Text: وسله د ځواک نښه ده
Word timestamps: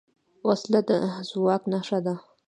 وسله 0.47 0.81
د 0.89 0.91
ځواک 1.29 1.63
نښه 1.71 1.99
ده 2.05 2.15